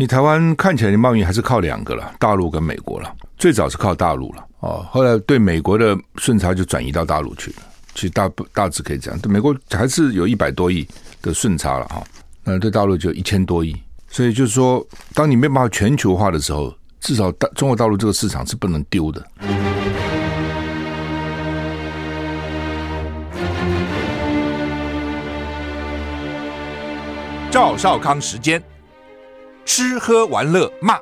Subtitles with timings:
[0.00, 3.14] 你台湾看起来的贸易还是靠两个了，大陆跟美国了。
[3.36, 7.56] 最早是靠大陆了哦，后来对美国的顺差就转移到大陆去了。
[7.94, 10.88] 其实大大致可以这样，对美国还是有一百多亿
[11.20, 12.02] 的顺差了哈。
[12.42, 13.76] 那对大陆就一千多亿，
[14.08, 14.82] 所以就是说，
[15.12, 19.22] 当你没办法全球化的时候，至少大中国大陆这个市场是不能丢的。
[27.50, 28.62] 赵少康时间，
[29.72, 30.98] 吃喝玩乐骂，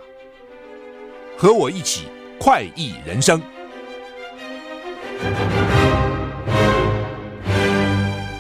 [1.38, 2.02] 和我一起
[2.38, 3.40] 快意人生。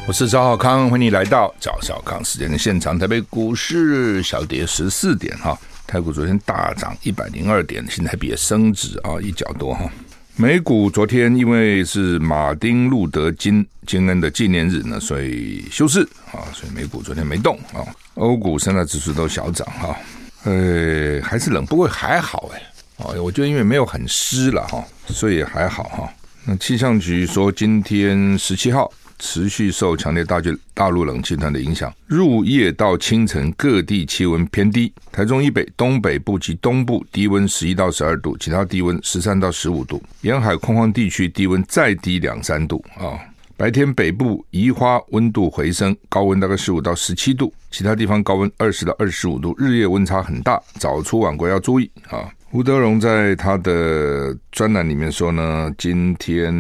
[0.06, 2.98] 我是赵浩康，欢迎你来到赵小康时间的现场。
[2.98, 9.90] 台北股市小跌十四点哈，台股昨天大涨一百零二点，现在比升值啊一角多哈。
[10.36, 17.80] 美股昨天因为是马丁路德金金恩的纪念日呢，所以休市啊，所以美股昨天没动啊。
[18.14, 19.96] 欧股三大指数都小涨哈，
[20.44, 22.62] 呃，还是冷，不过还好哎。
[22.98, 26.12] 哦，我觉得因为没有很湿了哈，所以还好哈。
[26.44, 34.92] 那气象局说，今天十七号持续受强烈大气大陆冷气团的影响，入夜到清晨各地气温偏低。
[35.12, 40.02] 台中以北、东北部及东部低温十一到十二度，其他低温十三到十五度。
[40.22, 43.18] 沿海空旷地区低温再低两三度啊。
[43.58, 52.30] 白天北部宜花温度回升，高温大概十五到十七度，其他地方高温二十到二十五度，日夜温差很大，早出晚归要注意啊。
[52.52, 56.54] 吴德荣在他的专栏里面说呢，今天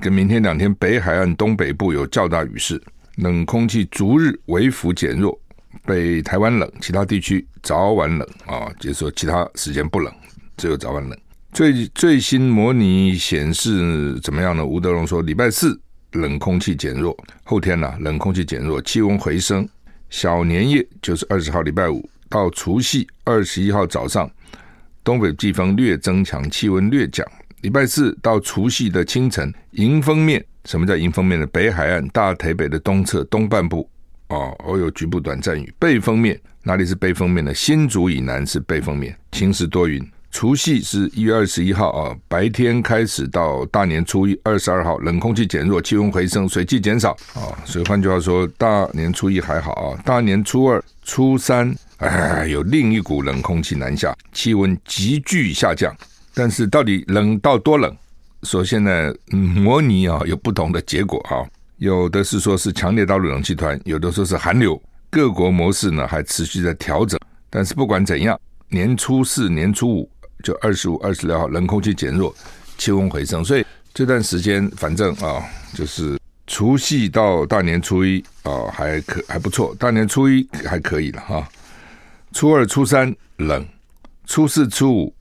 [0.00, 2.82] 跟明天两天，北海岸东北部有较大雨势，
[3.18, 5.38] 冷空气逐日微幅减弱，
[5.86, 10.12] 北台湾冷，其他地区早晚冷啊，就是说其他时间不冷，
[10.56, 11.16] 只有早晚冷。
[11.52, 14.66] 最最新模拟显示怎么样呢？
[14.66, 15.80] 吴德荣说，礼拜四
[16.12, 19.68] 冷空气减弱，后天呢、冷空气减弱，气温回升，
[20.10, 24.30] 小年夜就是二十号礼拜五到除夕二十一号早上。
[25.04, 27.26] 东北季风略增强，气温略降。
[27.62, 31.46] 礼拜四到除夕的清晨，迎风面，什么叫迎风面呢？
[31.48, 33.88] 北海岸、大台北的东侧、东半部，
[34.28, 35.72] 哦，偶有局部短暂雨。
[35.78, 37.52] 背风面，哪里是背风面呢？
[37.52, 40.00] 新竹以南是背风面，晴时多云。
[40.32, 47.52] 除夕是一月二十一号啊，白天开始到大年初一二十二号，冷空气减弱，气温回升，水汽减少啊。
[47.64, 51.72] 所以换句话说，大年初一还好啊，大年初二、初三。
[51.98, 55.94] 哎，有另一股冷空气南下，气温急剧下降。
[56.34, 57.94] 但是到底冷到多冷？
[58.42, 61.46] 说现在模拟啊，有不同的结果啊。
[61.76, 64.80] 有的是说是强烈大陆冷气团，有的说是寒流。
[65.10, 67.20] 各国模式呢还持续在调整。
[67.48, 68.36] 但是不管怎样，
[68.68, 70.10] 年初四、年初五
[70.42, 72.34] 就二十五、二十六号冷空气减弱，
[72.76, 73.44] 气温回升。
[73.44, 73.64] 所以
[73.94, 75.42] 这段时间反正啊，
[75.74, 79.74] 就是除夕到大年初一啊，还可还不错。
[79.78, 81.48] 大年初一还可以了哈。
[82.32, 83.66] 初二、初三冷，
[84.26, 85.14] 初四、初五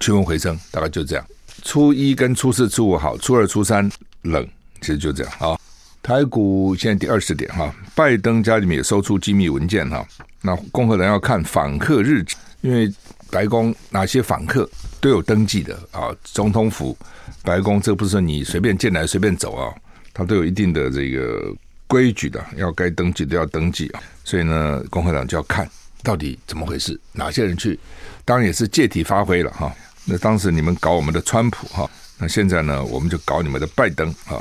[0.00, 1.24] 气温回升，大概就这样。
[1.62, 3.90] 初一跟初四、初五好，初二、初三
[4.22, 4.46] 冷，
[4.80, 5.32] 其实就这样。
[5.38, 5.60] 好，
[6.02, 10.06] 台股现在第二十点哈，拜登家里面也搜出机密文件哈。
[10.42, 12.92] 那共和党要看访客日志，因为
[13.30, 14.68] 白宫哪些访客
[15.00, 16.14] 都有登记的啊。
[16.24, 16.96] 总统府、
[17.42, 19.72] 白宫，这不是你随便进来随便走啊，
[20.12, 21.54] 它都有一定的这个
[21.86, 24.02] 规矩的，要该登记都要登记啊。
[24.24, 25.68] 所以呢，共和党就要看。
[26.02, 27.00] 到底怎么回事？
[27.12, 27.80] 哪些人去？
[28.26, 29.74] 当然也是借题发挥了哈。
[30.04, 34.36] 那当时你们搞我们的川普哈，那现在呢，我们就搞你们的拜登啊。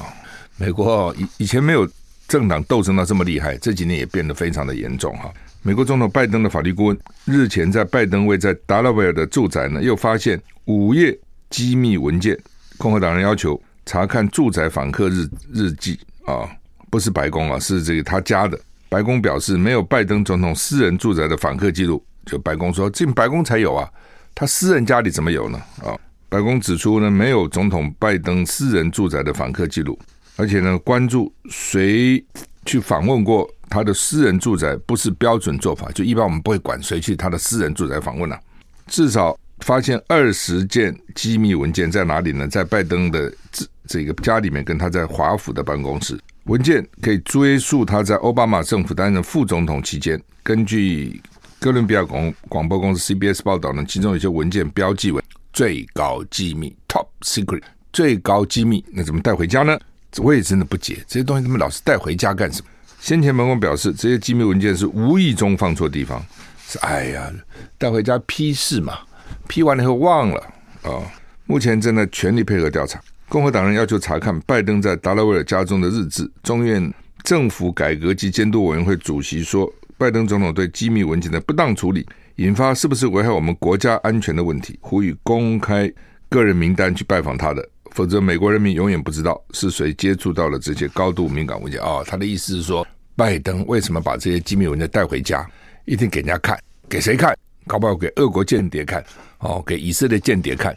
[0.57, 1.89] 美国以以前没有
[2.33, 5.31] 政党斗争到这么厉害，这几年也变得非常的严重哈。
[5.61, 11.15] 美国总统拜登的法律顾问日前在拜登位在达拉维尔的住宅呢，又发现五页
[11.51, 12.35] 机密文件。
[12.79, 16.49] 共和党人要求查看住宅访客日日记啊，
[16.89, 18.59] 不是白宫啊，是这个他家的。
[18.89, 22.03] 白宫表示，没有拜登总统私人住宅的访客记录。
[22.25, 23.87] 就白宫说，进白宫才有啊，
[24.33, 25.61] 他私人家里怎么有呢？
[25.83, 25.95] 啊，
[26.29, 29.99] 白宫指出呢，没有总统拜登私人住宅的访客记录，
[30.35, 32.23] 而且呢，关注谁
[32.65, 35.91] 去访问过他的私人住宅，不是标准做法。
[35.91, 38.41] 就一般我们不会管谁去他的私人住宅访问了啊。
[38.87, 42.47] 至少发现二十件机密文件在哪里呢？
[42.47, 46.19] 在拜登的这这个家里面，跟他在华府的办公室。
[46.45, 51.21] 文件可以追溯他在奥巴马政府担任副总统期间，根据
[51.59, 57.61] 哥伦比亚广广播公司 CBS 报道呢，其中有些文件标记为最高机密 （Top Secret）。
[57.93, 59.79] 最高机密，那怎么带回家呢？
[60.17, 62.69] 我也真的不解，这些东西他们老是带回家干什么？
[62.99, 66.23] 先前白宫表示，这些机密文件是无意中放错地方，
[66.67, 67.31] 是哎呀，
[67.77, 68.99] 带回家批示嘛，
[69.47, 70.37] 批完了以后忘了
[70.83, 71.01] 啊、
[71.45, 73.01] 目前正在全力配合调查。
[73.27, 76.29] 共和党人要求查看拜登在达拉维尔家中的日志。
[76.43, 76.93] 众院
[77.23, 82.05] 政府改革及监督委员会主席说，拜登总统对机密文件的不当处理
[82.35, 85.91] 引发是不是危害我们国家安全的问题，呼吁公开
[86.29, 91.79] 个人名单去拜访他的，否则美国人民永远不知道是谁接触到了这些高度敏感文件。
[91.81, 92.85] 哦，他的意思是说，
[93.15, 95.47] 拜登为什么把这些机密文件带回家，
[95.85, 96.59] 一定给人家看，
[96.89, 97.37] 给谁看？
[97.65, 99.03] 搞不好给俄国间谍看，
[99.39, 100.75] 哦，给以色列间谍看，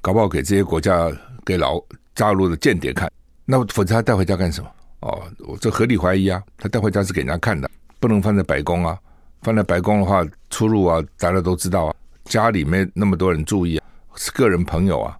[0.00, 1.10] 搞不好给这些国家
[1.44, 1.82] 给老
[2.14, 3.10] 加入的间谍看。
[3.44, 4.70] 那否则他带回家干什么？
[5.00, 7.68] 哦，我这合理怀疑啊，他带回家是给人家看的，
[7.98, 8.96] 不能放在白宫啊。
[9.42, 11.94] 放在白宫的话，出入啊，大家都知道啊。
[12.26, 15.18] 家里面那么多人注意啊，是个人朋友啊，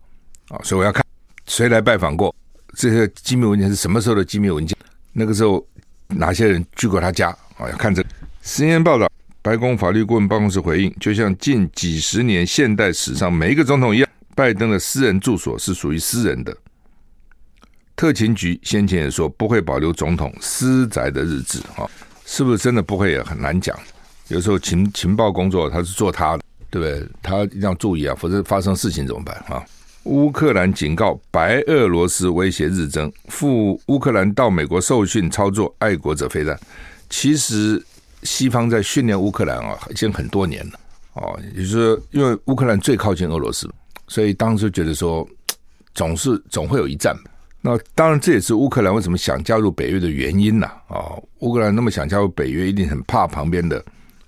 [0.51, 1.05] 啊，所以我要看
[1.47, 2.35] 谁来拜访过，
[2.77, 4.77] 这些机密文件是什么时候的机密文件？
[5.13, 5.65] 那个时候
[6.09, 7.29] 哪些人去过他家
[7.59, 7.69] 啊？
[7.71, 8.09] 要看这个。
[8.45, 9.11] CNN 报道，
[9.43, 16.57] 白宫法律顾问办公室回应，就像近几十年现代史上每一个总统一样，拜登的私人住所是属于私人的。
[17.95, 21.89] 特勤局先前也说不会保留总统私宅的日志，哈，
[22.25, 23.79] 是不是真的不会也很难讲。
[24.29, 27.09] 有时候情情报工作他是做他的，对不对？
[27.23, 29.63] 他一定要注意啊，否则发生事情怎么办啊？
[30.05, 36.59] 乌克兰警告白俄罗斯威胁日增，赴乌克兰到美国受训操作爱国者飞弹。
[37.09, 37.81] 其实
[38.23, 40.81] 西方在训练乌克兰啊，已经很多年了
[41.15, 41.39] 哦。
[41.55, 43.71] 也就是说，因为乌克兰最靠近俄罗斯，
[44.09, 45.27] 所以当时觉得说，
[45.95, 47.17] 总是总会有一战。
[47.61, 50.67] 那当然这也是乌克兰为什么想加入北约的原因呐。
[50.89, 53.83] 啊，乌克兰那么想加入北约，一定很怕旁边的。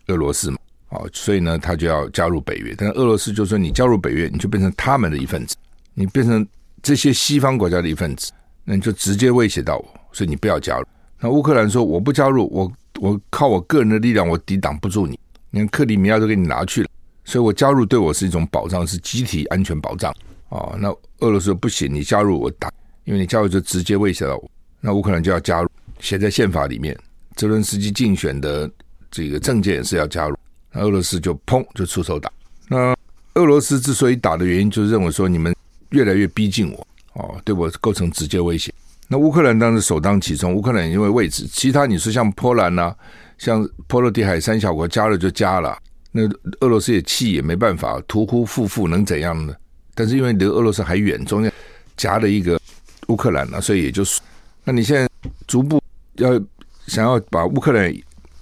[0.07, 0.59] 俄罗斯嘛，
[0.91, 2.75] 哦，所以呢，他就要加入北约。
[2.77, 5.57] 但是俄罗斯就说：“你加入北约，你就变成他们的一份子，
[5.95, 6.47] 你变成
[6.83, 8.33] 这些西方国家的一份子，
[8.65, 10.85] 那你就直接威胁到我，所以你不要加入。”
[11.21, 15.19] 那乌克兰说：“我不加入，我我靠我个人的力量，我抵挡不住你。
[15.51, 16.89] 你看克里米亚都给你拿去了，
[17.25, 20.15] 所以我加入对我是一种保障，是集体安全保障。”
[20.51, 20.89] 哦，那
[21.21, 22.71] 俄罗斯说：“不行，你加入我打，
[23.05, 24.51] 因为你加入就直接威胁到我。”
[24.81, 25.69] 那乌克兰就要加入，
[26.01, 26.97] 写在宪法里面。
[27.37, 28.71] 泽伦斯基竞选的。
[29.11, 30.37] 这个政界也是要加入，
[30.73, 32.29] 那俄罗斯就砰就出手打。
[32.67, 32.93] 那
[33.35, 35.55] 俄罗斯之所以打的原因，就是认为说你们
[35.91, 38.73] 越来越逼近我，哦，对我构成直接威胁。
[39.09, 42.97] 那乌克兰当时首当其冲，乌克兰因为位置，其他你说像波兰呐、啊，
[43.39, 45.79] 像波罗的海三小国加了就加了，
[46.11, 46.23] 那
[46.61, 49.55] 俄罗斯也气也没办法，屠夫夫妇能怎样呢？
[49.95, 51.53] 但是因为离俄罗斯还远，中间
[51.97, 52.61] 夹了一个
[53.09, 54.21] 乌克兰呢、所以也就是，
[54.65, 55.09] 那你现在
[55.47, 55.81] 逐步
[56.15, 56.41] 要
[56.87, 57.95] 想要把乌克兰。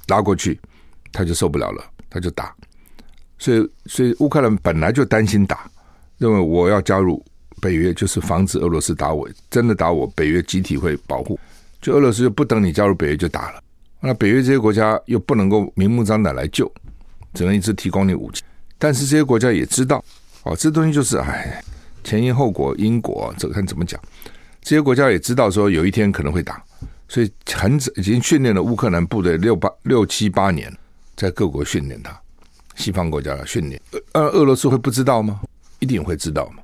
[0.08, 0.58] 拉过去，
[1.12, 2.54] 他就受不了了，他就打。
[3.38, 5.70] 所以，所以乌克兰本来就担心打，
[6.18, 7.24] 认为我要加入
[7.62, 9.28] 北约，就是防止俄罗斯打我。
[9.48, 11.38] 真的打我，北约集体会保护。
[11.80, 13.62] 就俄罗斯就不等你加入北约就打了。
[14.00, 16.70] 那北约这些国家又不能够明目张胆来救，
[17.34, 18.42] 只能一直提供你武器。
[18.78, 20.04] 但是这些国家也知道，
[20.42, 21.62] 哦，这东西就是哎，
[22.02, 24.00] 前因后果，因果这个看怎么讲。
[24.60, 26.60] 这些国家也知道说有一天可能会打。
[27.08, 30.72] 所以很早已经训练了乌克兰部队六八六七八年，
[31.14, 32.18] 在各国训练他，
[32.74, 33.80] 西方国家的训练。
[34.12, 35.40] 呃，俄罗斯会不知道吗？
[35.78, 36.61] 一定会知道嘛。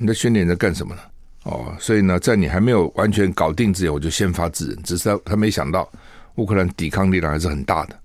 [0.00, 1.00] 你的训练在干什么呢？
[1.42, 4.78] 哦，所以呢，在你还没有完全搞定之前，我就先发制人。
[4.84, 5.90] 只是他他没想到
[6.36, 7.98] 乌克兰抵抗力量还是很大的。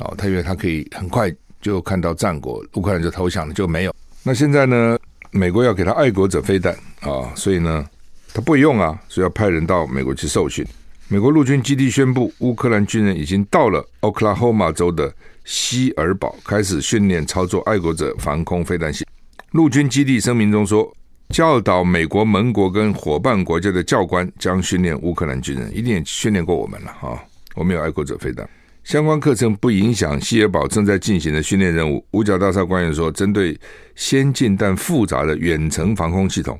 [0.00, 3.94] 哦，他以为他可以很快就看到战果，乌克兰就投降了，就没有。
[4.22, 4.98] 那现在呢，
[5.30, 7.88] 美国要给他爱国者飞弹啊，所以呢，
[8.34, 10.62] 他不用啊，所以要派人到美国去受训。
[11.08, 15.10] 美国陆军基地宣布，乌克兰军人已经到了奥克拉荷马州的
[15.46, 19.06] 希尔堡，开始训练操作爱国者防空飞弹系。
[19.52, 20.94] 陆军基地声明中说，
[21.30, 27.22] 教导美国盟国跟伙伴国家的教官将训练乌克兰军人，一定也训练过我们了哈。
[27.54, 28.48] 我们有爱国者飞弹，
[28.82, 32.04] 相关课程不影响希尔堡正在进行的训练任务。
[32.12, 33.58] 五角大厦官员说，针对
[33.94, 36.58] 先进但复杂的远程防空系统，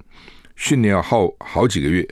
[0.57, 2.07] 训练要耗好几个月。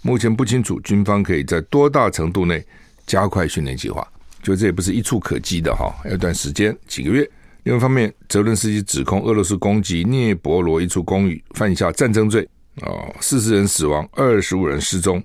[0.00, 2.64] 目前不清楚军方可以在多大程度内
[3.04, 4.06] 加快训练计划，
[4.42, 7.30] 就这也不是一触可及的哈，要一段时间，几个月。
[7.64, 12.48] 另一方面，泽伦斯基指控俄罗斯攻击聂伯罗一处公寓，犯下战争罪，
[12.82, 15.22] 哦，四十人死亡，二十五人失踪。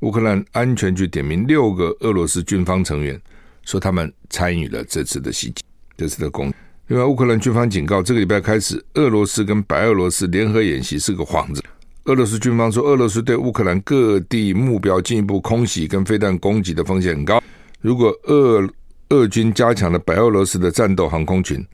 [0.00, 3.20] 乌克兰安全局点名六个俄罗斯军方成员，
[3.64, 5.62] 说他们参与了这次的袭击，
[5.96, 6.54] 这次的攻击。
[6.86, 11.62] 另外，乌克兰军方警告，这个礼拜开始，俄罗斯跟白俄罗斯联合演习是个幌子。
[12.04, 17.42] 俄罗斯军方说，俄罗斯对乌克兰各地目标进一步空袭跟飞弹攻击的风险很高。
[17.80, 18.66] 如果俄
[19.10, 21.64] 俄军加强了白俄罗斯的战斗航空群，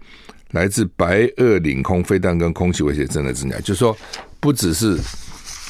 [0.50, 3.58] 来自白俄领空飞弹跟空袭威胁正在增加。
[3.60, 3.96] 就是说，
[4.40, 4.98] 不只是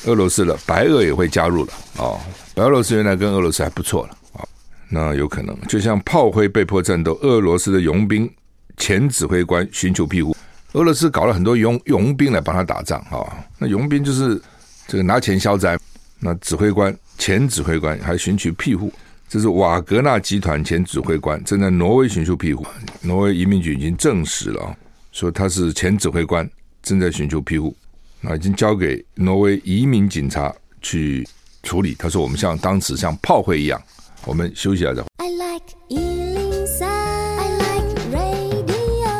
[0.06, 2.18] 俄罗斯了，白俄也会加入了哦。
[2.54, 4.46] 白俄罗斯原来跟俄罗斯还不错了啊，
[4.88, 8.30] 那有可能就像炮灰被迫战斗，俄罗斯的佣兵
[8.76, 10.36] 前指挥官寻求庇护。
[10.72, 14.40] 俄罗斯搞了很多佣佣兵来帮他打仗啊，那佣兵就是
[14.86, 15.78] 这个拿钱消灾。
[16.18, 18.92] 那指挥官前指挥官还寻求庇护，
[19.28, 22.64] 这是瓦格纳集团前指挥官，正在挪威寻求庇护。
[23.02, 24.76] 挪威移民局已经证实了啊，
[25.10, 26.48] 说他是前指挥官，
[26.80, 27.76] 正在寻求庇护，
[28.20, 31.26] 那已经交给挪威移民警察去
[31.64, 31.96] 处理。
[31.98, 33.82] 他说：“我们像当时像炮灰一样。”
[34.24, 35.02] 我们休息一下再。
[35.16, 39.10] I like 103，I like radio。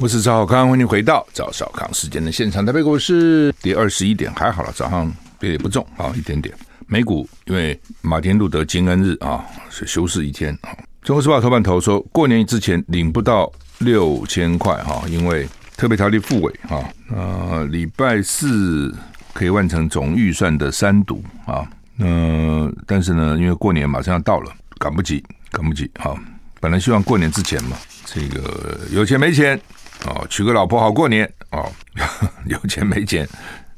[0.00, 2.64] 我是赵小康，欢迎回到赵小康时间的现场。
[2.64, 6.54] 台北股市跌二十一点，还好了，早上跌也不重啊，一点点。
[6.86, 10.70] 美股因为马丁路德金恩日啊，是休市一天啊。
[11.02, 18.94] 中国时报头版头说，过年之前领不到六千块哈，因为特别条例复委啊，呃，礼拜四
[19.32, 26.16] 可以完成总预算的三读啊，呃，但是呢，因为过年马上要到了，赶不及，赶不及哈。
[26.60, 27.76] 本来希望过年之前嘛，
[28.06, 29.60] 这个有钱没钱
[30.06, 31.64] 啊，娶个老婆好过年啊，
[32.46, 33.28] 有钱没钱，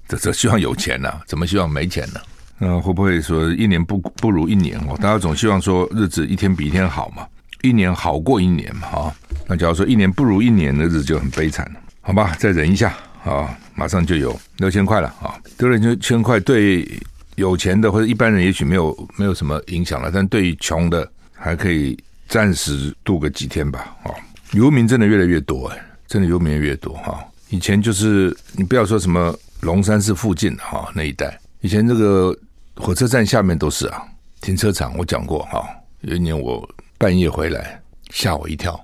[0.07, 2.21] 这这希望有钱呐，怎么希望没钱呢？
[2.59, 4.97] 那会不会说一年不不如一年哦？
[4.97, 7.27] 大家总希望说日子一天比一天好嘛，
[7.63, 9.15] 一年好过一年嘛，哈。
[9.47, 12.35] 那假如说一年不如一年的日子就很悲惨了，好吧？
[12.39, 12.95] 再忍一下
[13.25, 15.37] 啊，马上就有六千块了啊！
[15.59, 16.89] 得了六千块，对
[17.35, 21.97] 有钱的或者一般人也许没有没有什么影响了，但对于穷的还可以
[22.27, 23.95] 暂时度个几天吧。
[24.03, 24.11] 啊，
[24.53, 27.23] 游民真的越来越多哎，真的游民越多哈。
[27.51, 32.35] 以前就是你不要说什么龙山寺附近哈那一带，以前这个。
[32.77, 34.03] 火车站下面都是啊，
[34.41, 35.67] 停车场我讲过哈。
[36.03, 36.69] 有一年我
[36.99, 37.81] 半夜回来，
[38.11, 38.79] 吓我一跳，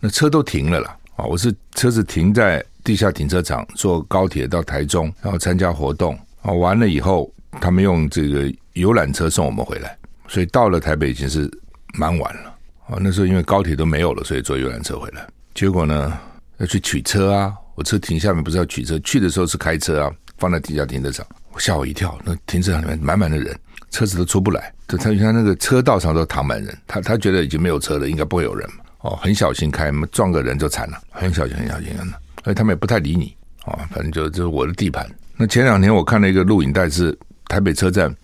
[0.00, 0.96] 那车都停了啦。
[1.16, 1.24] 啊！
[1.24, 6.52] 我是车子停在地下停车场，坐高铁到台中，然后参加活动啊。
[6.52, 7.28] 完了以后，
[7.60, 11.50] 他们用这个游览车送我们回来，所以到了台北已经是
[11.94, 12.54] 蛮晚了
[12.86, 12.98] 啊。
[13.00, 15.26] 那时候因为高铁都没有了，所以坐游览车回来。
[15.54, 16.16] 结果呢，
[16.58, 21.26] 要去取车啊，我车停下面不是要取车，去的时候是开车啊，放在地下停车场。
[21.58, 22.18] 吓我一跳！
[22.24, 23.58] 那停车场里面满满的人，
[23.90, 24.72] 车子都出不来。
[24.86, 28.84] 就他像那个车道上都躺满人，他他觉得已经没有车了，应该不会有人嘛。
[29.00, 32.04] 哦，很小心开，撞个人就惨了，很小心，很小心啊。
[32.42, 33.34] 所以他们也不太理你。
[33.66, 35.06] 哦，反正就就是我的地盘。
[35.36, 38.14] 那前两天我看了一个录影带，是台北车站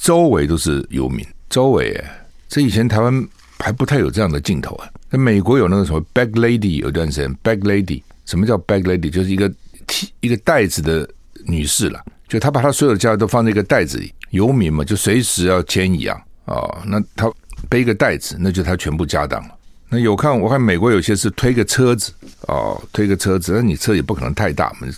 [0.00, 3.26] 周围都是游民，周围哎，这以前台湾
[3.58, 4.88] 还不太有这样的镜头啊。
[5.10, 9.10] 那美国有那个什么 bag lady，有段时间 bag lady，什么叫 bag lady？
[9.10, 9.50] 就是一个
[9.86, 11.08] 提一个袋子的
[11.44, 12.00] 女士了。
[12.32, 17.30] 就他把他所有的家都放在一个袋子里，游民嘛，就随时要迁移啊，哦，那他
[17.68, 19.54] 背一个袋子，那就他全部家当了。
[19.90, 22.10] 那有看我看美国有些是推个车子，
[22.48, 24.88] 哦，推个车子，那你车也不可能太大嘛，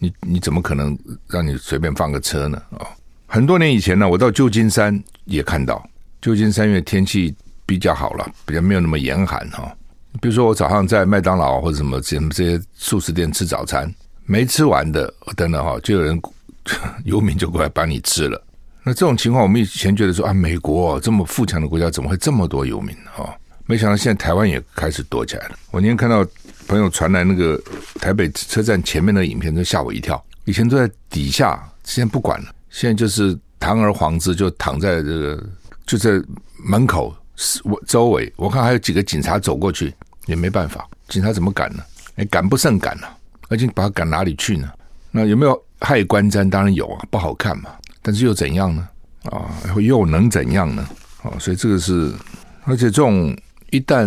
[0.00, 0.94] 你你怎么可能
[1.28, 2.62] 让你随便放个车呢？
[2.72, 2.86] 哦，
[3.26, 5.82] 很多年以前呢，我到旧金山也看到，
[6.20, 7.34] 旧金山因为天气
[7.64, 9.74] 比较好了，比较没有那么严寒哈。
[10.20, 13.90] 比如说我早上在麦当劳或者什么什么这些素食店吃早餐，
[14.26, 16.20] 没吃完的等等哈，就有人。
[17.04, 18.42] 游民就过来把你吃了，
[18.82, 23.34] 那这种情况，我们以前觉得说啊，美国这么富强的国家，怎么会这么多游民啊？
[23.66, 25.56] 没想到现在台湾也开始多起来了。
[25.70, 26.26] 我今天看到
[26.66, 27.60] 朋友传来那个
[28.00, 30.22] 台北车站前面的影片，就吓我一跳。
[30.44, 35.46] 以前都在底下，现在不管了，现在就是堂而皇之就躺在这个
[35.86, 36.20] 就在
[36.64, 37.14] 门口
[37.62, 39.94] 我周围，我看还有几个警察走过去，
[40.26, 41.82] 也没办法，警察怎么赶呢？
[42.16, 43.16] 哎，赶不胜赶了，
[43.48, 44.70] 而且把他赶哪里去呢？
[45.12, 45.64] 那有没有？
[45.82, 47.70] 害观瞻当然有啊，不好看嘛，
[48.00, 48.88] 但是又怎样呢？
[49.24, 50.88] 啊，又能怎样呢？
[51.22, 52.12] 啊，所以这个是，
[52.64, 53.36] 而且这种
[53.70, 54.06] 一旦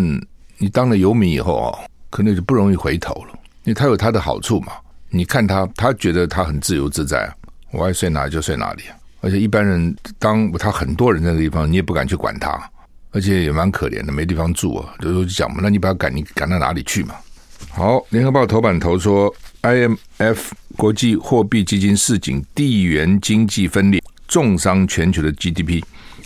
[0.58, 1.80] 你当了游民以后啊，
[2.10, 4.74] 可能就不容易回头了，因为他有他的好处嘛。
[5.10, 7.36] 你看他，他觉得他很自由自在啊，
[7.72, 8.84] 我爱睡哪里就睡哪里。
[9.22, 12.70] 而且一般人当他很多人在那地方，你也不敢去管他，
[13.12, 14.94] 而且也蛮可怜的，没地方住啊。
[15.00, 17.16] 就说讲嘛，那你把他赶，你赶到哪里去嘛？
[17.70, 19.34] 好，联合报头版头说
[19.66, 20.38] ，IMF。
[20.78, 25.82] 国际货币基金市井，地缘经济分裂重伤全球的 GDP，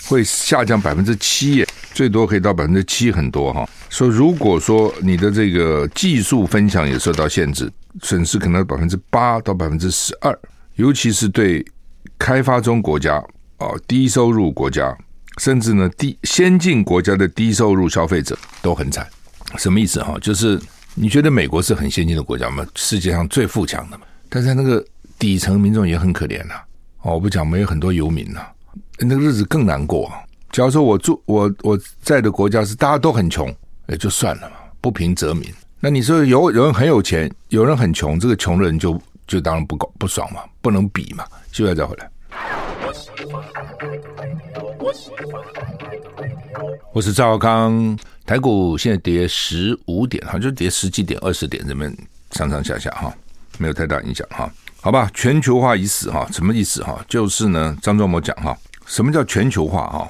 [0.05, 3.69] 会下降百分之七，最多可以到百分之七，很多哈。
[3.91, 10.35] 说如果说你的这个技术分享也受到限制，损失可能百分之八到百分之十二，
[10.77, 11.63] 尤其是对
[12.17, 13.23] 开发中国家
[13.57, 14.97] 啊、低收入国家，
[15.37, 19.07] 甚至呢低先进国家的低收入消费者都很惨。
[19.59, 20.17] 什么意思哈？
[20.19, 20.59] 就是
[21.01, 22.67] 你觉得美国是很先进的国家吗？
[22.75, 24.03] 世界上最富强的嘛？
[24.27, 24.85] 但是那个
[25.17, 26.55] 底层民众也很可怜呐，
[27.03, 28.41] 哦，我不讲，没有很多游民呐，
[28.97, 30.11] 那个日子更难过。
[30.51, 33.47] 假如说我住我我在的国家是大家都很穷，
[33.87, 35.49] 也就算了嘛，不平则鸣。
[35.79, 41.23] 那你说有有人很有钱，有人很穷，这个穷的人就就当然不搞不爽嘛，不能比嘛。
[41.53, 42.11] 现在再回来，
[46.91, 47.97] 我是赵少康，
[48.29, 51.91] 台股现在跌十五点，哈，就跌十几点、二十点，这边
[52.29, 53.11] 上上下下哈。
[53.57, 54.47] 没有太大影响哈，
[54.81, 55.09] 好吧？
[55.15, 57.03] 全球化已死哈，什么意思哈？
[57.09, 58.55] 就是呢，张忠谋讲哈，
[58.85, 60.07] 什么叫全球化哈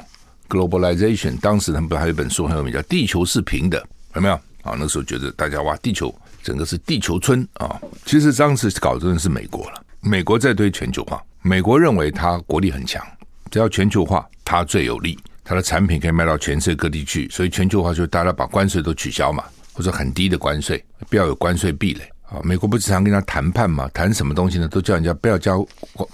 [0.50, 3.80] ？globalization，当时他们不还有一本书很有名叫《地球是平的》，
[4.16, 4.34] 有没有？
[4.64, 7.80] 啊，那时候觉得大家哇，地球整个是地球村啊。
[8.06, 13.02] 其实当时搞的是美国了，美国在推全球化，美国认为它国力很强，
[13.50, 15.18] 只要全球化，它最有利，
[15.50, 22.04] 它的产品可以卖到全世界各地去，所以全球化就大家把关税都取消嘛，或者很低的关税，不要有关税壁垒。
[22.26, 23.90] 啊，美国不经常跟他谈判嘛？
[23.92, 24.68] 谈什么东西呢？
[24.68, 25.66] 都叫人家不要交，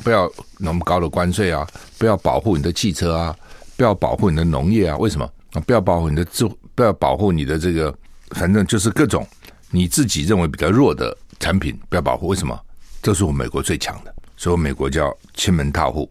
[0.06, 3.36] 不要那么高的关税啊，不要保护你的汽车啊，
[3.76, 4.96] 不要保护你的农业啊？
[4.96, 5.60] 为什么啊？
[5.68, 7.94] 不要保护你的自，不要保护你的这个，
[8.30, 9.28] 反正就是各种
[9.70, 12.28] 你自己认为比较弱的产品不要保护。
[12.28, 12.58] 为什么？
[13.02, 16.10] 这是我们美国最强的，所以美国叫亲门踏户，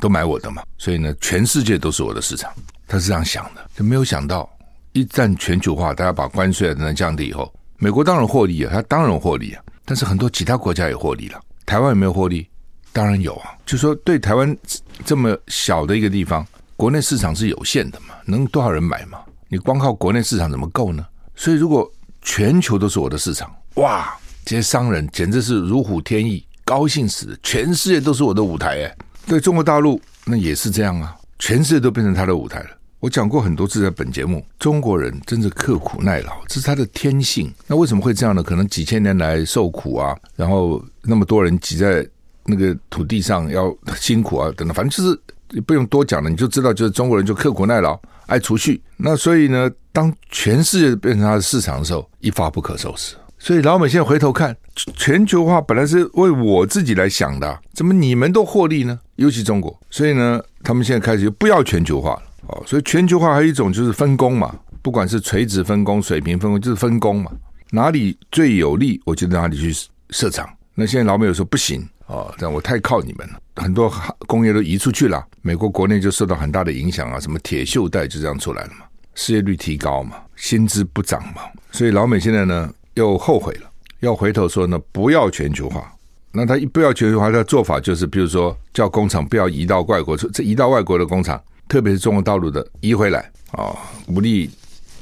[0.00, 0.62] 都买我的嘛。
[0.78, 2.50] 所以呢，全世界都是我的市场。
[2.88, 4.48] 他是这样想的，就没有想到
[4.92, 7.52] 一旦全球化，大家把关税等等降低以后。
[7.78, 11.40] 美国当然获利啊，他当然获利啊，但是很多其他国家也获利了。
[11.66, 12.48] 台湾有没有获利？
[12.92, 13.50] 当然有啊。
[13.66, 14.56] 就说对台湾
[15.04, 19.18] 这么小的一个地方，国内市场是有限的嘛，能多少人买嘛？
[19.48, 21.04] 你光靠国内市场怎么够呢？
[21.34, 21.90] 所以如果
[22.22, 27.38] 全球都是我的市场，哇，这些商人简直是如虎添翼，高兴死。
[27.42, 32.70] 全世界都是我的舞台哎，对中国大陆那也是这样啊，全世界都变成他的舞台了。
[33.00, 37.52] 我讲过很多次，在本节目，中国人真是刻苦耐劳，这是他的天性。
[37.66, 38.42] 那为什么会这样呢？
[38.42, 42.06] 可能几千年来受苦啊，然后那么多人挤在
[42.44, 48.80] 那个土地上要辛苦啊，等等，反正就是不用多讲了，你就知道，就是中国人就刻苦耐劳，爱储蓄。
[48.96, 53.16] 那所以呢，当全世界变成他的市场的时候，一发不可收拾。
[53.46, 54.56] 所以老美现在回头看，
[54.96, 58.98] 全球化本来是为我自己来想的，怎么你们都获利呢？
[59.14, 62.22] 尤其中国，所以呢，他们现在开始就不要全球化了。
[62.48, 67.30] 哦，所以全球化还有一种就是分工嘛，不管是垂直分工、水平分工，就是分工嘛。
[67.70, 69.72] 哪里最有利，我就哪里去
[70.10, 70.52] 设厂。
[70.74, 73.88] 那现在老美有说不行哦，但我太靠你们了，很多
[74.26, 77.20] 工业都移出去了，美国国内就受到很大的影响啊。
[77.20, 81.42] 什么铁锈带就这样出来了嘛，失业率提高嘛，薪资不涨嘛。
[81.70, 85.90] 所以老美现在呢又后悔了，要回头说呢不要全球化。
[86.32, 91.42] 那他一不要全球化，他做法就是，比如说叫工厂不要移到外国，这移到外国的工厂。
[91.68, 93.74] 特别是中国大陆的移回来啊，
[94.06, 94.48] 鼓励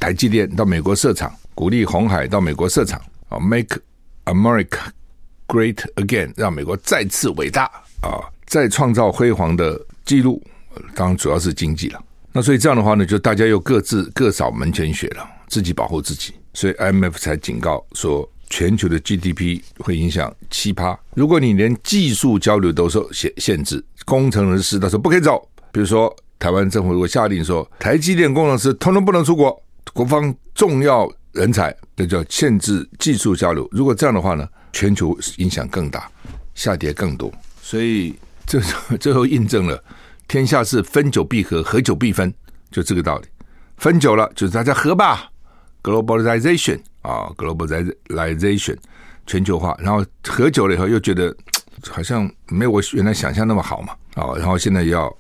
[0.00, 3.78] 台积电到美国设厂，鼓励鸿海到美国设厂啊，Make
[4.24, 4.78] America
[5.46, 7.64] Great Again，让美国再次伟大
[8.00, 10.42] 啊，再创造辉煌的记录。
[10.94, 12.02] 当然主要是经济了。
[12.32, 16.32] 那所以这样的话呢，就大家又各自各扫门前雪了，自己保护自己。
[16.54, 20.98] 所以 IMF 才警告说，全球的 GDP 会影响七趴。
[21.14, 26.14] 如果你连技术交流都受限限制，工程师到时候不可以走，比如说。
[26.36, 29.62] 台湾政府如果下令说，台积电工程师通通不能出国，
[29.94, 33.66] 国防重要人才，那叫限制技术交流。
[33.70, 36.10] 如果这样的话呢，全球影响更大，
[36.54, 37.32] 下跌更多。
[37.62, 38.14] 所以
[38.44, 38.60] 这
[38.98, 39.82] 最后印证了
[40.28, 42.34] 天下是分久必合，合久必分，
[42.70, 43.26] 就这个道理。
[43.78, 45.30] 分久了就是大家合吧
[45.84, 48.76] ，globalization 啊，globalization
[49.24, 49.76] 全球化。
[49.78, 51.32] 然后合久了以后又觉得
[51.88, 55.16] 好像没有我原来想象那么好嘛，啊，然后现在要。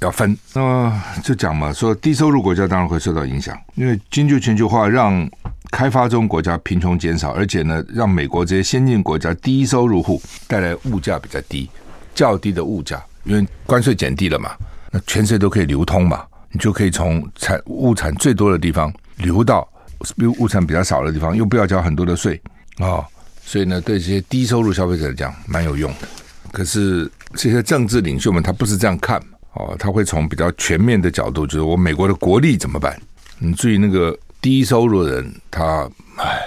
[0.00, 5.28] 要分，那就讲嘛，说低收入国家当然会受到影响，因为经济全球化让
[5.72, 11.68] 开发中国家贫穷减少，而且呢，让美国这些先进国家低收入户带来物价比较低、
[12.14, 14.52] 较低的物价，因为关税减低了嘛，
[14.92, 19.68] 那全世界都可以流通嘛，你就可以从产物产最多的地方流到
[20.16, 22.40] 比如物产比较少的地方，又不要交很多的税
[22.78, 23.06] 啊、哦，
[23.44, 26.08] 所以呢，对这些低收入消费者来讲蛮有用的。
[26.52, 29.38] 可是这些政治领袖们他不是这样看嘛。
[29.54, 32.96] 哦，他会从比较全面的角度，就是我美国的国力怎么办？
[33.38, 36.40] 你注意那个低收入的人，他唉，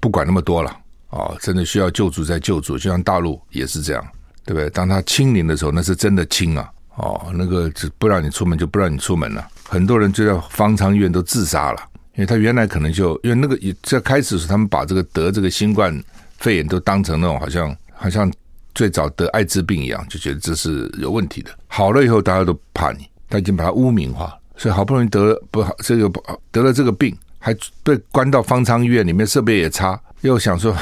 [0.00, 0.76] 不管那么多了
[1.10, 4.04] 哦，真的需要救助再救助，就像大陆也是这样，
[4.44, 4.68] 对不对？
[4.70, 6.68] 当他清零的时候，那是真的清啊！
[6.96, 11.80] 哦，那个就不让你出门就不让你出门了，很多人就在方舱医院都自杀了，
[12.18, 15.98] 因为他原来可能就因为那个在开始时，他们把这个得这个新冠
[16.36, 18.30] 肺炎都当成那种好像好像。
[18.74, 21.50] 最早得艾滋病一样，就觉得这是有问题的。
[21.66, 27.52] 好了以后，大家都怕你，他已经把它污名化，所以好不容易得了不好这个不得了这个病，还
[27.82, 30.72] 被关到方舱医院里面，设备也差，又想说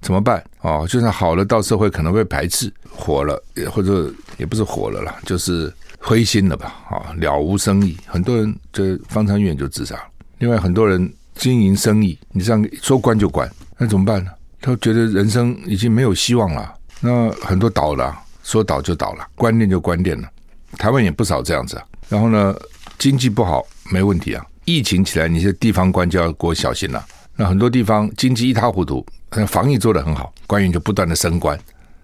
[0.00, 0.44] 怎么办？
[0.60, 3.42] 哦，就算好了，到社会可能会排斥，火了，
[3.72, 6.76] 或者也不是火了啦，就是灰心了吧？
[6.90, 10.04] 啊，了无生意，很多人就方舱医院就自杀了。
[10.42, 14.30] 另外，很多人经营生意，你这样说关就关，那怎么办呢？
[14.60, 16.74] 他觉得人生已经没有希望了。
[17.00, 20.28] 那很多倒了，说倒就倒了，关店就关店了。
[20.72, 21.84] 台湾也不少这样子啊。
[22.08, 22.52] 然后呢，
[22.98, 27.06] 经济不好没问题啊，疫情起来，你这地方官就要给我小心了。
[27.36, 29.06] 那很多地方经济一塌糊涂，
[29.46, 31.56] 防疫做得很好，官员就不断的升官，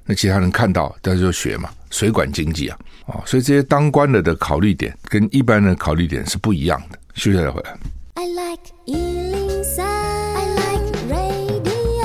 [0.07, 6.97] 那其他人看到，大家就学嘛，水管经济啊，啊，所以这些当官的的考虑点跟一般人的考虑点是不一样的。
[7.15, 7.77] 休息再回来。
[8.21, 12.05] I like 103, I like radio。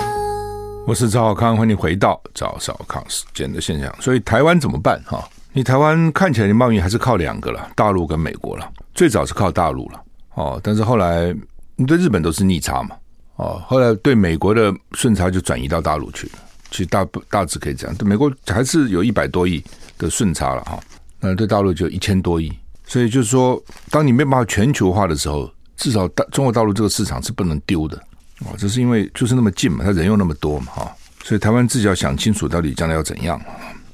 [0.85, 3.91] 我是赵少康，欢迎回到赵少康时间的现象。
[3.99, 5.01] 所以台湾怎么办？
[5.07, 8.71] 哈，你台湾看起来你贸易还是靠两个了，大陆跟美国了。
[8.93, 10.03] 最早是靠大陆了，
[10.35, 11.35] 哦，但是后来
[11.75, 12.95] 你对日本都是逆差嘛，
[13.37, 16.33] 哦，后来对美国的顺差就转移到大陆去了。
[16.69, 19.63] 其实大大致可以这样，对美国还是有一百多亿
[19.97, 20.79] 的顺差了哈，
[21.19, 22.53] 那对大陆就一千多亿，
[22.85, 25.51] 所以就是说，当你没办法全球化的时候，
[25.83, 27.97] 至少大中国大陆这个市场是不能丢的
[28.45, 33.37] 哦，这是因为就是那么近嘛，他人又那么多嘛哈，所以台湾自己要想清楚到底将来要怎样。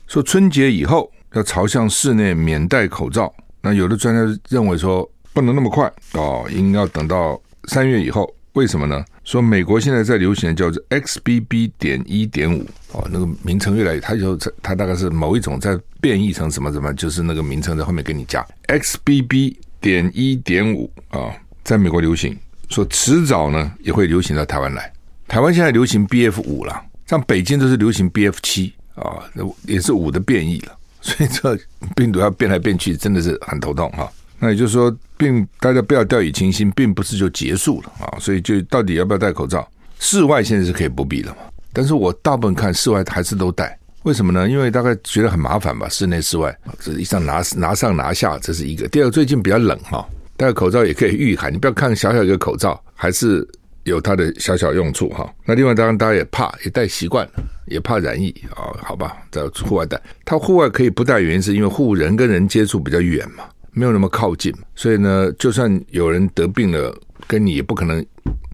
[0.05, 8.31] 说春节以后要朝向室内免戴口罩，那有的专家认为说不能那么快哦，应该要等到三月以后。
[8.53, 9.05] 为什么呢？
[9.23, 11.71] 说美国现在在流行的叫做 XBB.
[11.77, 19.55] 点一点五哦，那个名称越来越，它就它大概是某一种在变异成什么什么，就是那个名称在后面给你加 XBB.
[19.79, 21.31] 点一点五啊，
[21.63, 22.37] 在美国流行，
[22.69, 24.91] 说迟早呢也会流行到台湾来。
[25.27, 31.57] 台湾现在流行 BF 五了，像北京都是流行 BF 七啊，那也是五的变异了， 所以这
[31.95, 34.11] 病毒要变来变去，真的是很头痛哈。
[34.39, 39.67] 那也就是说，并大家不要掉以轻心，并不是就结束了啊，所以就到底要不要戴口罩？
[39.99, 41.41] 室外现在是可以不必了嘛，
[41.73, 44.49] 但是我大部分看室外还是都戴，为什么呢？
[44.49, 48.87] 因为大概觉得很麻烦吧，室内室外这一上拿拿上拿下，这是一个。
[48.87, 50.07] 第二，最近比较冷哈，
[50.39, 53.45] 戴口罩也可以御寒，你不要看小小一个口罩，还是
[53.83, 55.29] 有它的小小用处哈。
[55.43, 63.43] 那另外当然大家也怕，也戴习惯了，也怕染疫啊，好吧，在户外戴，它户外可以不戴，原因是因为户人跟人接触比较远嘛。
[63.73, 66.97] 没有那么靠近，所以呢，就算有人得病了，
[67.27, 68.03] 跟你也不可能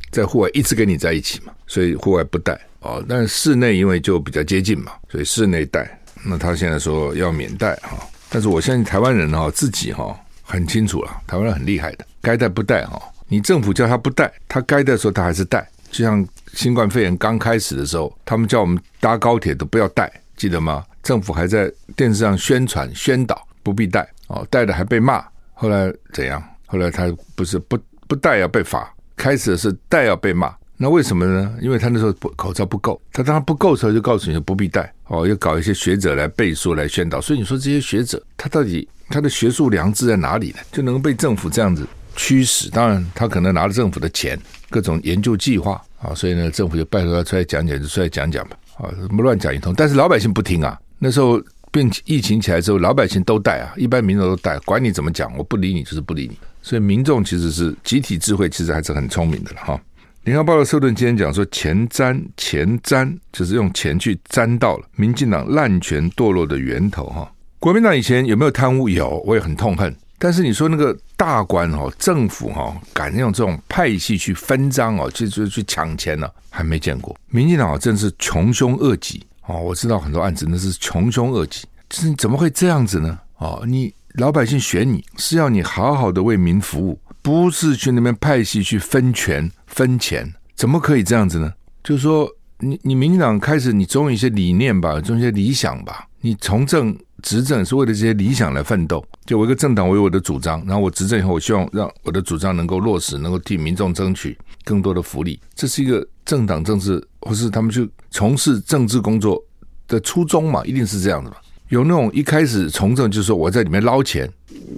[0.09, 3.05] 在户外一直跟你在一起嘛，所以户外不戴哦。
[3.07, 6.01] 但室内因为就比较接近嘛，所以室内戴。
[6.25, 7.95] 那他现在说要免戴哈，
[8.27, 13.01] 但是我相信台湾人哈自己哈很清楚了，台湾人很厉害的，该戴不戴哈。
[13.27, 15.67] 你政府叫他不戴，他该戴的时候他还是戴。
[15.91, 20.85] 就像新冠肺炎刚开始的时候，他们叫我们搭高铁都不要戴，记得吗？
[21.01, 24.07] 政府还在电视上宣传宣导不必戴。
[24.27, 26.41] 哦，戴的还被骂，后来怎样？
[26.67, 27.05] 后来他
[27.35, 27.77] 不是不
[28.07, 31.55] 不戴要被罚，开始是戴要被骂，那为什么呢？
[31.61, 40.57] 因为他那时候口罩不够，他当他不够的时候就告诉你不必戴，哦，要搞一些学者来背书来宣导，所以你说这些学者他到底他的学术良知在哪里呢？
[40.71, 42.69] 就能被政府这样子驱使？
[42.69, 44.39] 当然他可能拿了政府的钱，
[44.69, 51.41] 各种研究计划啊，所以呢政府就拜托他出来讲讲，就出来讲讲吧，啊，什么乱讲一通，但是老百姓不听啊，那时候。
[51.71, 56.39] 病疫情起来之后，老百姓都戴啊，一般民众都戴，管你怎么讲，我不理你就是不理你。
[56.61, 59.81] 所以民众其实是集体智慧，其实还是很聪明的了哈。
[60.23, 67.29] 联合报的社论今天讲说，钱沾钱沾，就是用钱去沾到了民进党滥权堕落的源头哈。
[67.65, 68.87] 国民党以前有没有贪污？
[68.87, 69.91] 有，我也很痛恨。
[70.19, 77.17] 但是你说那个大官哦，政府哦，敢用这种派系去分赃哦，去去去抢钱呢，还没见过。
[77.29, 79.25] 民进党真是穷凶恶极。
[79.47, 83.17] 哦，我知道很多案子那是穷凶恶极，就是怎么会这样子呢？
[83.37, 91.51] 哦，你老百姓选你是要你好好的为民服务，不是去那边派系去分权分钱，怎么可以这样子呢？
[91.83, 96.95] 就是说，你你民进党开始，你总有一些理念吧，总有一些理想吧，你从政
[97.25, 99.03] 执政是为了这些理想来奋斗。
[99.25, 107.03] 就我一个政党，我有我的主张，然后我执政以后，我希望让我的主张能够落实，能够替民众争取更多的福利，这是一个政党政治。
[107.27, 109.43] 或是他们去从事政治工作
[109.87, 111.37] 的初衷嘛，一定是这样的嘛。
[111.69, 114.31] 有那种一开始从政就是说我在里面捞钱，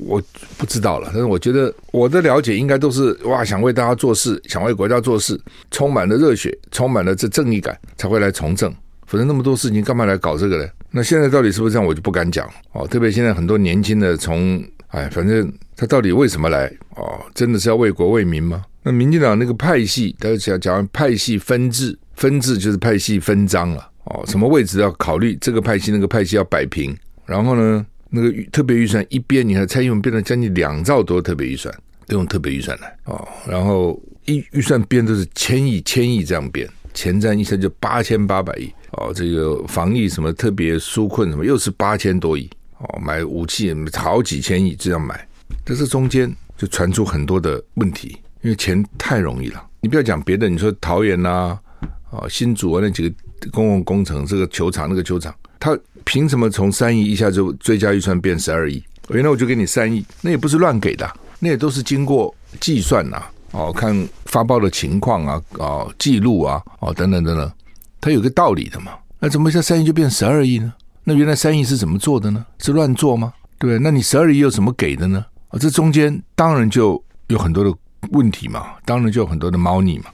[0.06, 0.24] 我
[0.58, 1.10] 不知道了。
[1.12, 5.38] 但是我觉得我的了解应该都是哇，想为大家做事，想为国家做事，
[5.72, 8.74] 充满了热血，充满了这正义感，才会来从政。
[9.06, 10.70] 否则那么多事情干嘛来搞这个呢？
[10.92, 12.88] 那现在到底是不是这样，我就不敢讲哦。
[12.88, 17.20] 特别现在很多年轻的从哎，反正他到底为什么来哦？
[17.36, 18.64] 真的是要为国为民吗？
[18.84, 21.98] 那民进党那个派系，他讲讲派系分治。
[22.16, 26.98] 分治就是派系分赃了哦，什么位置要考虑，这个派系那个派系要摆平，
[27.28, 31.72] 然后呢，那个特别预算一编，你看蔡英文编了将近两兆多特别预算，
[32.08, 45.28] 都用特别预算来哦，然后一预算编都是千亿千亿这样编，前瞻一下就八千八百亿哦，这个防疫什么特别纾困什么又是八千多亿哦，买武器好几千亿这样买，
[45.64, 51.62] 但是中间就传出很多的问题，因为钱太容易了，你不要讲别的，你说桃园呐、啊。
[52.10, 53.14] 啊，新竹啊，那几个
[53.52, 58.82] 公共工程，这个球场那个球场，他凭什么从三亿一下就追加预算变十二亿？
[59.10, 61.06] 原来我就给你三亿，那也不是乱给的，
[61.38, 63.22] 那也都是经过计算呐。
[63.52, 67.52] 哦，看发包的情况啊，哦，记录啊，哦，等等等等，
[68.00, 68.92] 它有个道理的嘛。
[69.20, 70.74] 那怎么一下三亿就变十二亿呢？
[71.04, 72.46] 那原来三亿是怎么做的呢？
[72.60, 73.34] 是乱做吗？
[73.58, 73.80] 对？
[73.80, 75.26] 那你十二亿有什么给的呢？
[75.50, 77.74] 啊，这中间当然就有很多的
[78.12, 80.06] 问题嘛，当然就有很多的猫腻嘛。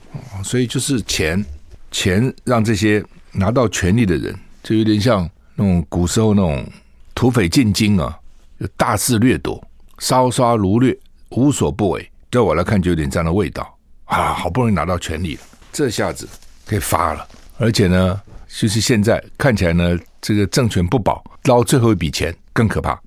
[0.42, 1.44] 所以就是钱，
[1.90, 6.66] 钱让这些拿到权力的人，就有点像那种古时候那种
[7.14, 8.16] 土匪进京啊，
[8.58, 9.62] 就大肆掠夺、
[9.98, 10.96] 烧杀掳掠、
[11.30, 12.10] 无所不为。
[12.30, 14.32] 在我来看，就有点这样的味道啊！
[14.32, 15.42] 好不容易拿到权力了，
[15.72, 16.28] 这下子
[16.66, 23.00] 可以发了，而且呢，就是现在看起来呢，这个政权不保，捞最后一笔钱更可怕。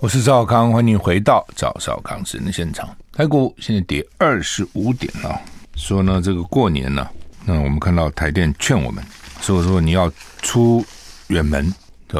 [0.00, 2.94] 我是赵少康，欢迎回到赵少康时间的现场。
[3.10, 5.40] 台股现在跌二十五点了，
[5.76, 7.08] 说呢，这个过年呢，
[7.46, 9.02] 那我们看到台电劝我们，
[9.40, 10.84] 所以说你要出
[11.28, 11.72] 远门，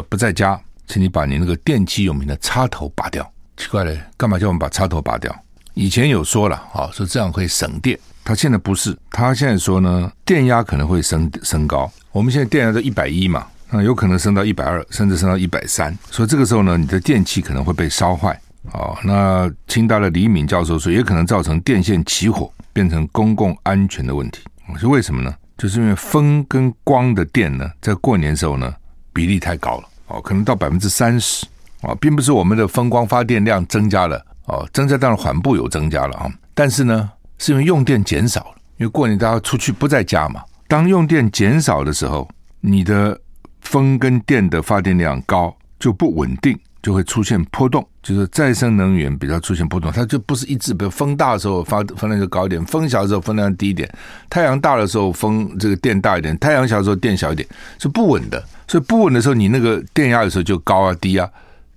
[0.08, 3.30] 不在家，请你把你那个电器用品的插头拔掉。
[3.58, 5.34] 奇怪了，干嘛叫我们把插头拔掉？
[5.74, 7.98] 以前有说了，啊，说这样会省电。
[8.24, 11.92] 他现在不是，他现在说呢，电压可能会升升高。
[12.10, 13.46] 我们现在电压都一百一嘛。
[13.70, 18.40] 那有可能升到一百二，甚至升到一百三，所以这个时候呢，你的电器可能会被烧坏。
[18.72, 24.44] 哦，那清大的李敏教授说，也可能造成电线起火，变成公共安全的问题。
[24.78, 25.34] 是为什么呢？
[25.58, 28.72] 就是因为风跟光的电呢，在过年时候呢，
[29.12, 29.88] 比例太高了。
[30.06, 31.44] 哦，可能到百分之三十。
[31.80, 34.24] 啊，并不是我们的风光发电量增加了。
[34.46, 38.54] 哦，增加当然缓步有增加了啊，但是呢，是因为用电减少了。
[38.76, 42.28] 因为过年大家出去不在家嘛，当用电减少的时候，
[42.60, 43.18] 你的
[43.60, 47.86] 风跟电的发电量高就不稳定，就会出现波动。
[48.02, 50.74] 就是再生能源比较出现波动，它就不是一致。
[50.74, 53.88] 比如风大的时候发风量就高一点，风小的时候风量低一点。
[54.28, 58.44] 太阳大的时候风这个电大一点，太阳小的时候电小一点，是不稳的。
[58.68, 61.26] 所以不稳的时候，你那个电压有时候就高啊低啊，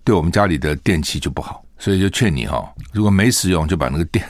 [0.03, 1.63] 对我们家里的电器就不好。
[1.80, 4.26] 所以就劝你哈，如果没使用，就把那个电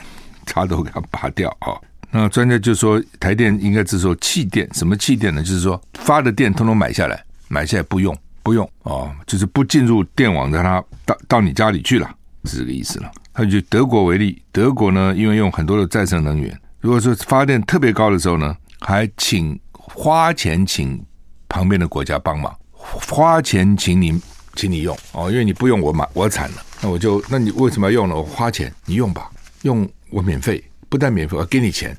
[0.45, 1.75] 插头给它拔掉啊。
[2.11, 5.41] 那专家就说，台电应该是说弃电，什么弃电呢？
[5.41, 7.23] 就是说发的电通通买下来。
[7.49, 12.09] 买下来不用，不用哦，就是不进入电网，让它到到你家里去了，
[12.43, 13.09] 是这个意思了。
[13.33, 21.01] 他就德国为例，德国呢，因为用很多的再生能源，如果说发电特别高的时候呢，还请花钱请
[21.47, 24.21] 旁边的国家帮忙，花钱请你
[24.57, 28.15] 请你用哦，因为你不用我买我惨了，那我就那你为什么要用呢？
[28.15, 29.29] 我花钱你用吧，
[29.61, 31.95] 用我免费，不但免费，我给你钱。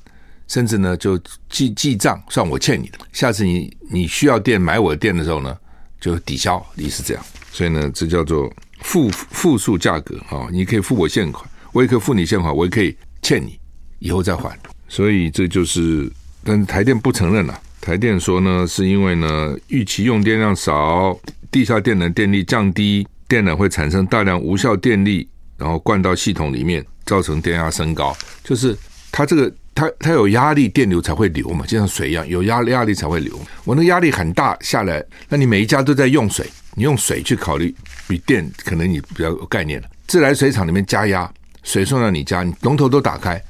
[0.48, 2.98] 甚至呢，就记记账，算我欠你的。
[3.12, 5.54] 下次你你需要电买我的电的时候呢，
[6.00, 7.22] 就抵消，你是这样。
[7.52, 13.60] 所以呢，这叫做复复数价格啊，你可以付我现款，我也可以付你现款，我也可以欠你，
[13.98, 14.58] 以后再还。
[14.88, 16.10] 所以这就是，
[16.42, 17.60] 但是台电不承认了。
[17.88, 21.18] 台电说呢，是因为呢，预期用电量少，
[21.50, 28.14] 地下电能电力降低，电缆会产生大量无效电力，然后灌到系统里面，造成电压升高。
[28.44, 28.76] 就是
[29.10, 29.50] 它这个。
[29.74, 33.40] 它它有压力，电流才会流嘛，就像水一样，有压力压力才会流。
[33.62, 37.72] 我那压力很大下来，那你每一家都在用水，你用水去考虑
[38.08, 39.86] 比电可能你比较有概念了。
[40.08, 43.40] 自来水厂里面加压，水送到你家，你龙头都打开，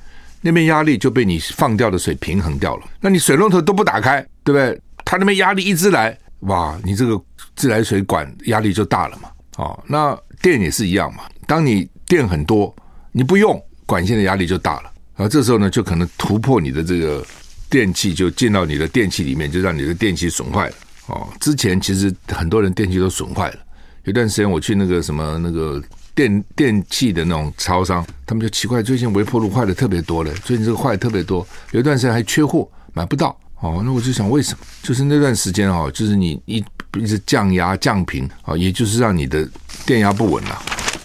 [0.41, 2.87] 那边压力就被你放掉的水平衡掉了。
[3.01, 4.81] 那你水龙头都不打开，对不对？
[5.05, 7.21] 它那边压力一直来，哇，你这个
[7.57, 9.31] 自来水管压力就大了嘛。
[9.57, 11.25] 哦，那电也是一样嘛。
[11.47, 12.75] 当你电很多，
[13.11, 14.93] 你不用管线的压力就大了。
[15.17, 17.27] 然后这时候呢，就可能突破你的这个
[17.69, 20.75] 电器，就进到你的电器里面，就让你的电器损坏了。
[21.07, 23.57] 哦，之前其实很多人电器都损坏了。
[24.05, 25.83] 有段时间我去那个什么那个
[26.19, 31.47] 电电器的那种超商，他们就奇怪，最近微波炉坏的特别多了，最近这个坏的特别多。
[31.71, 33.29] 有一段时间还缺货，买不到。
[33.61, 34.67] 哦，那我就想为什么？
[34.83, 36.65] 就是那段时间哦，就是你一
[36.97, 39.49] 一直降压降频啊，也就是让你的
[39.87, 40.61] 电压不稳了。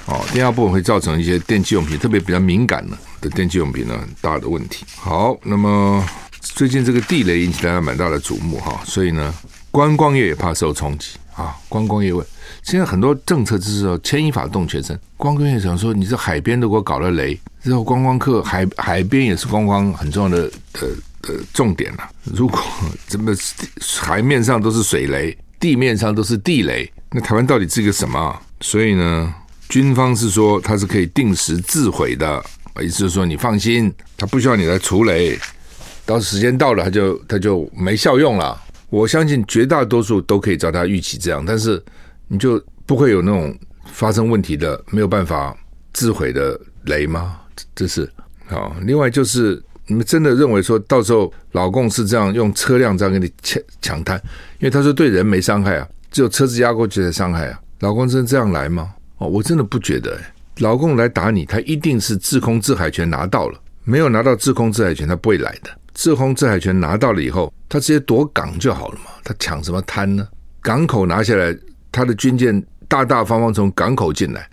[0.07, 4.83] 哦，电压不稳会造成一些电器用品，特别比较敏感的的电器用品呢，很大的问题。
[4.95, 6.03] 好，那么
[6.39, 9.31] 最近这个地雷引起大家蛮大的瞩目哈，所以呢，
[9.69, 11.55] 观光业也怕受冲击啊。
[11.69, 12.25] 观光业问，
[12.61, 14.97] 现在很多政策就是说牵一发动全身。
[15.17, 20.87] 观光业想说，你这海边都给我搞了雷，之后观光客海海边也是观光很重要的呃
[21.29, 22.09] 呃重点了。
[22.23, 22.59] 如果
[23.07, 23.33] 这么
[24.01, 28.39] 海面上都是水雷，地面上都是地雷，那台湾到底是一个什么？
[28.61, 29.33] 所以呢？
[29.69, 32.43] 军方是说它是可以定时自毁的，
[32.79, 35.39] 意思是说你放心，它不需要你来除雷，
[36.05, 38.61] 到时间到了它就它就没效用了。
[38.91, 41.83] 我相信绝大多数都可以照它预期这样，但是
[42.33, 45.55] 你就不会有那种发生问题的没有办法
[45.93, 47.39] 自毁的雷吗？
[47.75, 48.11] 这是
[48.47, 48.75] 好。
[48.81, 54.19] 另外就是你们真的认为说到时候老共是这样用车辆这样给你抢抢滩，
[54.57, 57.59] 因为他说对人没伤害啊，只有车子压过去的伤害啊。
[57.81, 58.95] 老共真这样来吗？
[59.19, 60.23] 哦我真的不觉得，诶，
[60.57, 65.69] 老共来打你，他一定是制空制海权拿到了，没有拿到制空制海权，他不会来的。
[65.93, 70.27] 制空制海权拿到了以后，他直接夺港就好了嘛，他抢什么滩呢？
[70.61, 71.55] 港口拿下来，
[71.93, 74.45] 他的军舰大大方方从港口进来，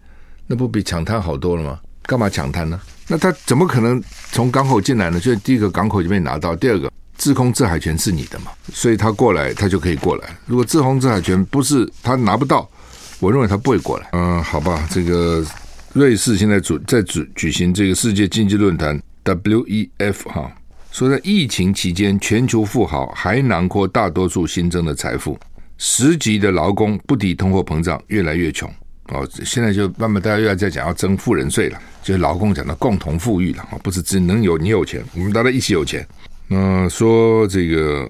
[0.47, 1.81] 那不比抢滩好多了吗？
[2.03, 2.81] 干嘛抢滩呢？
[3.09, 4.01] 那他怎么可能
[4.31, 5.19] 从港口进来呢？
[5.19, 10.37] 就第一个港口就被拿到，第二个制空制海权是你的嘛，所以他过来他就可以过来。
[10.47, 12.69] 如果制空制海权不是他拿不到，
[13.21, 14.09] 我认为他不会过来。
[14.13, 15.45] 嗯，好吧，这个
[15.93, 20.51] 瑞士现在主在举举行这个世界经济论坛 WEF 哈，
[20.91, 25.39] 说在疫情期间，全球富豪还囊括大多数新增的财富，
[25.83, 28.71] 十级的劳工不敌通货膨胀，越来越穷。
[29.09, 36.07] 哦，现在就慢慢大家又要在讲要征富人税了，就是劳工讲的共同富裕了啊，不是只能有你有钱，我们大家一起有钱。
[36.47, 38.09] 那说这个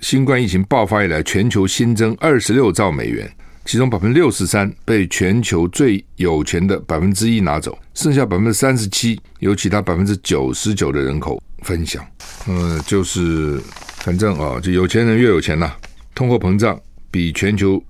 [0.00, 3.30] 新冠疫情爆发以来，全球新增二十六兆美元。
[3.64, 12.04] 其中百分之六十三被全球最有钱的百分之一拿走，剩下百分之三十七由其他百分之九十九的人口分享。
[12.48, 13.60] 嗯，就是
[13.98, 15.72] 反正啊，就有钱人越有钱呐。
[16.12, 16.78] 通货膨胀
[17.12, 17.80] 比全球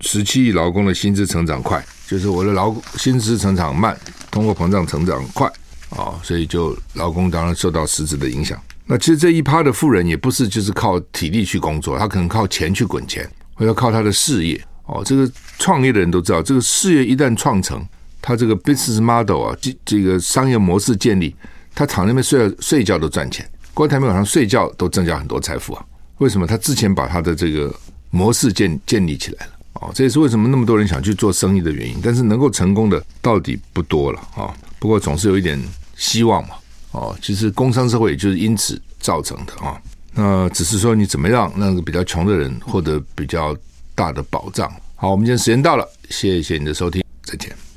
[0.00, 3.96] 十七亿劳工的薪资成长快，就是我的劳薪资成长慢，
[4.30, 5.46] 通货膨胀成长快
[5.90, 8.60] 啊，所以就劳工当然受到实质的影响。
[8.84, 14.60] 那其实这一趴的富人也不是就是靠体力去工作，他可能靠钱去滚钱，或者靠他的事业。
[14.86, 17.80] 哦，这个创业的人都知道，这个事业一旦创成，
[18.20, 21.34] 他这个 business model 啊，这这个商业模式建立，
[21.72, 25.84] 他躺那边睡睡觉都赚钱，光台面晚上睡觉都增加很多财富啊。
[26.18, 26.44] 为什么？
[26.44, 27.72] 他之前把他的这个
[28.12, 29.52] 模式建建立起来了。
[29.80, 31.96] 哦，这也是为什么那么多人想去做生意的原因。
[32.00, 34.54] 但是能够成功的到底不多了啊。
[34.78, 35.60] 不过总是有一点
[35.96, 36.54] 希望嘛。
[36.92, 39.80] 哦，其实工商社会也就是因此造成的啊。
[40.14, 43.56] 那只是说你怎么样让那个比较穷的人获得比较
[43.94, 44.70] 大的保障。
[44.94, 47.71] 好，我们今天时间到了，谢谢你的收听，再见。